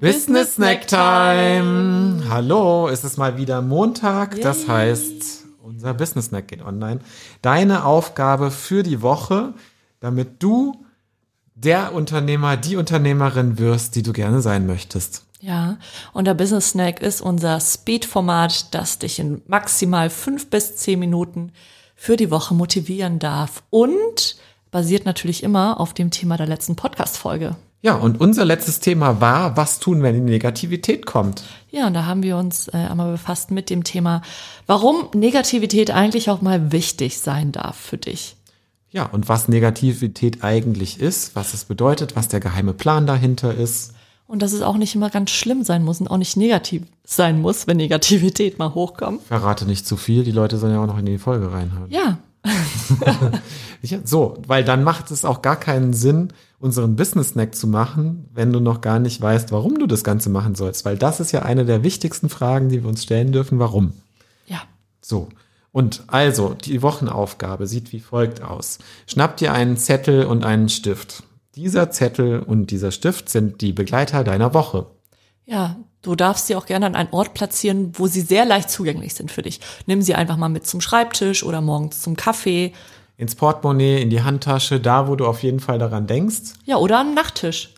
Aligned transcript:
Business 0.00 0.54
Snack 0.54 0.88
Time. 0.88 2.22
Hallo, 2.30 2.88
es 2.88 3.04
ist 3.04 3.18
mal 3.18 3.36
wieder 3.36 3.60
Montag. 3.60 4.40
Das 4.40 4.66
heißt, 4.66 5.44
unser 5.62 5.92
Business 5.92 6.26
Snack 6.26 6.48
geht 6.48 6.62
online. 6.64 7.00
Deine 7.42 7.84
Aufgabe 7.84 8.50
für 8.50 8.82
die 8.82 9.02
Woche, 9.02 9.52
damit 10.00 10.42
du 10.42 10.86
der 11.54 11.92
Unternehmer, 11.92 12.56
die 12.56 12.76
Unternehmerin 12.76 13.58
wirst, 13.58 13.94
die 13.94 14.02
du 14.02 14.14
gerne 14.14 14.40
sein 14.40 14.66
möchtest. 14.66 15.26
Ja, 15.42 15.76
und 16.14 16.24
der 16.24 16.32
Business 16.32 16.70
Snack 16.70 17.02
ist 17.02 17.20
unser 17.20 17.60
Speed-Format, 17.60 18.72
das 18.74 19.00
dich 19.00 19.18
in 19.18 19.42
maximal 19.48 20.08
fünf 20.08 20.48
bis 20.48 20.76
zehn 20.76 20.98
Minuten 20.98 21.52
für 21.94 22.16
die 22.16 22.30
Woche 22.30 22.54
motivieren 22.54 23.18
darf 23.18 23.62
und 23.68 24.36
basiert 24.70 25.04
natürlich 25.04 25.42
immer 25.42 25.78
auf 25.78 25.92
dem 25.92 26.10
Thema 26.10 26.38
der 26.38 26.46
letzten 26.46 26.74
Podcast-Folge. 26.74 27.56
Ja, 27.82 27.94
und 27.94 28.20
unser 28.20 28.44
letztes 28.44 28.80
Thema 28.80 29.22
war, 29.22 29.56
was 29.56 29.78
tun, 29.78 30.02
wenn 30.02 30.14
die 30.14 30.20
Negativität 30.20 31.06
kommt? 31.06 31.42
Ja, 31.70 31.86
und 31.86 31.94
da 31.94 32.04
haben 32.04 32.22
wir 32.22 32.36
uns 32.36 32.68
äh, 32.68 32.76
einmal 32.76 33.12
befasst 33.12 33.50
mit 33.50 33.70
dem 33.70 33.84
Thema, 33.84 34.20
warum 34.66 35.08
Negativität 35.14 35.90
eigentlich 35.90 36.28
auch 36.28 36.42
mal 36.42 36.72
wichtig 36.72 37.18
sein 37.20 37.52
darf 37.52 37.76
für 37.76 37.96
dich. 37.96 38.36
Ja, 38.90 39.06
und 39.06 39.28
was 39.28 39.48
Negativität 39.48 40.44
eigentlich 40.44 41.00
ist, 41.00 41.34
was 41.36 41.54
es 41.54 41.64
bedeutet, 41.64 42.16
was 42.16 42.28
der 42.28 42.40
geheime 42.40 42.74
Plan 42.74 43.06
dahinter 43.06 43.54
ist. 43.54 43.94
Und 44.26 44.42
dass 44.42 44.52
es 44.52 44.62
auch 44.62 44.76
nicht 44.76 44.94
immer 44.94 45.10
ganz 45.10 45.30
schlimm 45.30 45.64
sein 45.64 45.82
muss 45.82 46.00
und 46.00 46.08
auch 46.08 46.18
nicht 46.18 46.36
negativ 46.36 46.82
sein 47.04 47.40
muss, 47.40 47.66
wenn 47.66 47.78
Negativität 47.78 48.58
mal 48.58 48.74
hochkommt. 48.74 49.22
Verrate 49.22 49.64
nicht 49.64 49.86
zu 49.86 49.96
viel, 49.96 50.22
die 50.22 50.32
Leute 50.32 50.58
sollen 50.58 50.74
ja 50.74 50.82
auch 50.82 50.86
noch 50.86 50.98
in 50.98 51.06
die 51.06 51.18
Folge 51.18 51.50
reinhören. 51.50 51.90
Ja. 51.90 52.18
ja, 53.82 53.98
so, 54.04 54.38
weil 54.46 54.64
dann 54.64 54.84
macht 54.84 55.10
es 55.10 55.24
auch 55.24 55.42
gar 55.42 55.56
keinen 55.56 55.92
Sinn, 55.92 56.32
unseren 56.58 56.96
Business 56.96 57.30
Snack 57.30 57.54
zu 57.54 57.66
machen, 57.66 58.28
wenn 58.34 58.52
du 58.52 58.60
noch 58.60 58.80
gar 58.80 58.98
nicht 58.98 59.20
weißt, 59.20 59.52
warum 59.52 59.78
du 59.78 59.86
das 59.86 60.04
Ganze 60.04 60.30
machen 60.30 60.54
sollst. 60.54 60.84
Weil 60.84 60.98
das 60.98 61.20
ist 61.20 61.32
ja 61.32 61.42
eine 61.42 61.64
der 61.64 61.82
wichtigsten 61.82 62.28
Fragen, 62.28 62.68
die 62.68 62.82
wir 62.82 62.88
uns 62.88 63.02
stellen 63.02 63.32
dürfen. 63.32 63.58
Warum? 63.58 63.94
Ja. 64.46 64.60
So. 65.00 65.28
Und 65.72 66.04
also, 66.08 66.54
die 66.54 66.82
Wochenaufgabe 66.82 67.66
sieht 67.66 67.92
wie 67.92 68.00
folgt 68.00 68.42
aus. 68.42 68.78
Schnapp 69.06 69.36
dir 69.36 69.52
einen 69.52 69.76
Zettel 69.76 70.24
und 70.26 70.44
einen 70.44 70.68
Stift. 70.68 71.22
Dieser 71.54 71.90
Zettel 71.90 72.40
und 72.40 72.70
dieser 72.70 72.90
Stift 72.90 73.28
sind 73.28 73.60
die 73.60 73.72
Begleiter 73.72 74.24
deiner 74.24 74.52
Woche. 74.52 74.86
Ja, 75.46 75.76
du 76.02 76.14
darfst 76.14 76.46
sie 76.46 76.56
auch 76.56 76.66
gerne 76.66 76.86
an 76.86 76.94
einen 76.94 77.10
Ort 77.12 77.34
platzieren, 77.34 77.92
wo 77.94 78.06
sie 78.06 78.20
sehr 78.20 78.44
leicht 78.44 78.70
zugänglich 78.70 79.14
sind 79.14 79.30
für 79.30 79.42
dich. 79.42 79.60
Nimm 79.86 80.02
sie 80.02 80.14
einfach 80.14 80.36
mal 80.36 80.48
mit 80.48 80.66
zum 80.66 80.80
Schreibtisch 80.80 81.42
oder 81.42 81.60
morgens 81.60 82.02
zum 82.02 82.16
Kaffee 82.16 82.72
ins 83.20 83.34
Portemonnaie, 83.34 84.00
in 84.00 84.08
die 84.08 84.22
Handtasche, 84.22 84.80
da, 84.80 85.06
wo 85.06 85.14
du 85.14 85.26
auf 85.26 85.42
jeden 85.42 85.60
Fall 85.60 85.78
daran 85.78 86.06
denkst. 86.06 86.54
Ja, 86.64 86.76
oder 86.76 87.00
am 87.00 87.12
Nachttisch. 87.12 87.74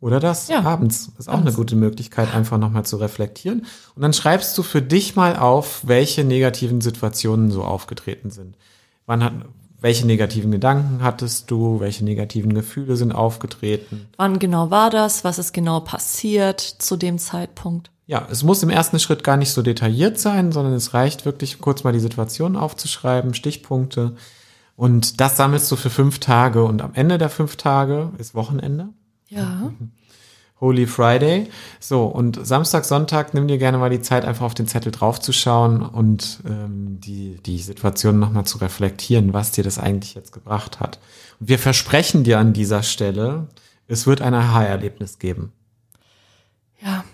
Oder 0.00 0.18
das 0.18 0.48
ja. 0.48 0.62
abends. 0.62 1.12
Ist 1.18 1.28
auch 1.28 1.34
abends. 1.34 1.48
eine 1.48 1.56
gute 1.56 1.76
Möglichkeit, 1.76 2.34
einfach 2.34 2.56
nochmal 2.56 2.86
zu 2.86 2.96
reflektieren. 2.96 3.66
Und 3.94 4.00
dann 4.00 4.14
schreibst 4.14 4.56
du 4.56 4.62
für 4.62 4.80
dich 4.80 5.14
mal 5.14 5.36
auf, 5.36 5.82
welche 5.86 6.24
negativen 6.24 6.80
Situationen 6.80 7.50
so 7.50 7.62
aufgetreten 7.62 8.30
sind. 8.30 8.56
Wann 9.04 9.22
hat, 9.22 9.34
welche 9.82 10.06
negativen 10.06 10.50
Gedanken 10.50 11.02
hattest 11.02 11.50
du? 11.50 11.80
Welche 11.80 12.04
negativen 12.04 12.54
Gefühle 12.54 12.96
sind 12.96 13.12
aufgetreten? 13.12 14.08
Wann 14.16 14.38
genau 14.38 14.70
war 14.70 14.90
das? 14.90 15.24
Was 15.24 15.38
ist 15.38 15.52
genau 15.52 15.80
passiert 15.80 16.60
zu 16.60 16.96
dem 16.96 17.18
Zeitpunkt? 17.18 17.90
Ja, 18.06 18.26
es 18.30 18.42
muss 18.42 18.62
im 18.62 18.70
ersten 18.70 18.98
Schritt 18.98 19.24
gar 19.24 19.36
nicht 19.36 19.52
so 19.52 19.62
detailliert 19.62 20.18
sein, 20.18 20.52
sondern 20.52 20.74
es 20.74 20.94
reicht 20.94 21.24
wirklich 21.24 21.60
kurz 21.60 21.84
mal 21.84 21.92
die 21.92 22.00
Situation 22.00 22.56
aufzuschreiben, 22.56 23.34
Stichpunkte 23.34 24.16
und 24.76 25.20
das 25.20 25.36
sammelst 25.36 25.70
du 25.70 25.76
für 25.76 25.90
fünf 25.90 26.18
Tage 26.18 26.64
und 26.64 26.82
am 26.82 26.94
Ende 26.94 27.18
der 27.18 27.28
fünf 27.28 27.56
Tage 27.56 28.10
ist 28.18 28.34
Wochenende. 28.34 28.88
Ja. 29.28 29.72
Holy 30.62 30.86
Friday. 30.86 31.48
So, 31.80 32.04
und 32.04 32.46
Samstag, 32.46 32.84
Sonntag, 32.84 33.34
nimm 33.34 33.48
dir 33.48 33.58
gerne 33.58 33.78
mal 33.78 33.90
die 33.90 34.00
Zeit, 34.00 34.24
einfach 34.24 34.46
auf 34.46 34.54
den 34.54 34.68
Zettel 34.68 34.92
draufzuschauen 34.92 35.82
und 35.82 36.38
ähm, 36.46 37.00
die, 37.00 37.36
die 37.44 37.58
Situation 37.58 38.20
nochmal 38.20 38.46
zu 38.46 38.58
reflektieren, 38.58 39.34
was 39.34 39.50
dir 39.50 39.64
das 39.64 39.78
eigentlich 39.78 40.14
jetzt 40.14 40.32
gebracht 40.32 40.78
hat. 40.78 41.00
Und 41.40 41.48
wir 41.48 41.58
versprechen 41.58 42.22
dir 42.22 42.38
an 42.38 42.52
dieser 42.52 42.84
Stelle, 42.84 43.48
es 43.88 44.06
wird 44.06 44.22
ein 44.22 44.34
Aha-Erlebnis 44.34 45.18
geben. 45.18 45.52
Ja, 46.80 47.04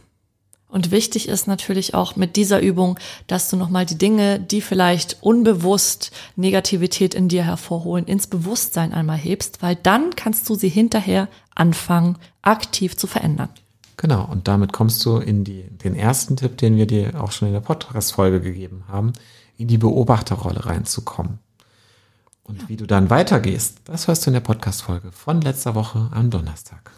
und 0.71 0.91
wichtig 0.91 1.29
ist 1.29 1.47
natürlich 1.47 1.95
auch 1.95 2.17
mit 2.17 2.37
dieser 2.37 2.61
Übung, 2.61 2.99
dass 3.27 3.49
du 3.49 3.57
nochmal 3.57 3.87
die 3.87 3.97
Dinge, 3.97 4.39
die 4.39 4.61
vielleicht 4.61 5.23
unbewusst 5.23 6.11
Negativität 6.37 7.15
in 7.15 7.29
dir 7.29 7.43
hervorholen, 7.43 8.05
ins 8.05 8.27
Bewusstsein 8.27 8.93
einmal 8.93 9.17
hebst, 9.17 9.63
weil 9.63 9.77
dann 9.77 10.15
kannst 10.15 10.49
du 10.51 10.55
sie 10.55 10.69
hinterher 10.69 11.29
anfangen, 11.59 12.17
aktiv 12.43 12.97
zu 12.97 13.07
verändern. 13.07 13.51
Genau, 13.97 14.25
und 14.25 14.47
damit 14.47 14.73
kommst 14.73 15.05
du 15.05 15.17
in 15.19 15.45
die, 15.45 15.63
den 15.63 15.95
ersten 15.95 16.37
Tipp, 16.37 16.57
den 16.57 16.77
wir 16.77 16.87
dir 16.87 17.21
auch 17.21 17.33
schon 17.33 17.49
in 17.49 17.55
der 17.55 17.61
Podcast-Folge 17.61 18.41
gegeben 18.41 18.85
haben, 18.89 19.13
in 19.57 19.67
die 19.67 19.79
Beobachterrolle 19.79 20.67
reinzukommen. 20.67 21.41
Und 22.45 22.63
ja. 22.63 22.69
wie 22.69 22.77
du 22.77 22.87
dann 22.87 23.11
weitergehst, 23.11 23.79
das 23.85 24.07
hörst 24.07 24.25
du 24.25 24.31
in 24.31 24.35
der 24.35 24.41
Podcast-Folge 24.41 25.11
von 25.13 25.41
letzter 25.41 25.75
Woche 25.75 26.09
am 26.13 26.31
Donnerstag. 26.31 26.93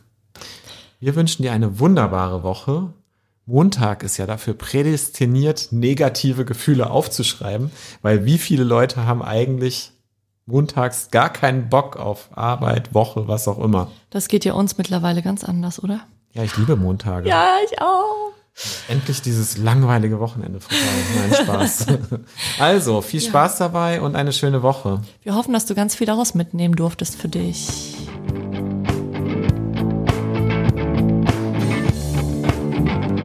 Wir 1.01 1.17
wünschen 1.17 1.43
dir 1.43 1.53
eine 1.53 1.79
wunderbare 1.79 2.43
Woche 2.43 2.93
Montag 3.51 4.05
ist 4.05 4.17
ja 4.17 4.27
dafür 4.27 4.55
prädestiniert, 4.55 5.69
negative 5.73 6.45
Gefühle 6.45 6.89
aufzuschreiben, 6.91 7.73
weil 8.01 8.25
wie 8.25 8.39
viele 8.39 8.63
Leute 8.63 9.07
haben 9.07 9.23
eigentlich 9.23 9.93
montags 10.47 11.11
gar 11.11 11.33
keinen 11.33 11.69
Bock 11.69 11.97
auf 11.97 12.29
Arbeit, 12.37 12.95
Woche, 12.95 13.29
was 13.29 13.49
auch 13.49 13.59
immer. 13.59 13.91
Das 14.11 14.29
geht 14.29 14.45
ja 14.45 14.55
uns 14.55 14.79
mittlerweile 14.79 15.23
ganz 15.23 15.45
anders, 15.45 15.83
oder? 15.83 16.01
Ja, 16.33 16.45
ich 16.45 16.57
liebe 16.57 16.77
Montage. 16.77 17.29
Ja, 17.29 17.55
ich 17.65 17.81
auch. 17.81 18.33
Endlich 18.89 19.23
dieses 19.23 19.57
langweilige 19.57 20.21
Wochenende 20.21 20.61
vorbei. 20.61 20.83
Nein, 21.17 21.45
Spaß. 21.45 21.87
Also, 22.59 23.01
viel 23.01 23.21
Spaß 23.21 23.59
ja. 23.59 23.67
dabei 23.67 24.01
und 24.03 24.17
eine 24.17 24.33
schöne 24.33 24.63
Woche. 24.63 25.01
Wir 25.23 25.35
hoffen, 25.35 25.53
dass 25.53 25.67
du 25.67 25.75
ganz 25.75 25.95
viel 25.95 26.07
daraus 26.07 26.35
mitnehmen 26.35 26.77
durftest 26.77 27.17
für 27.17 27.29
dich. 27.29 27.90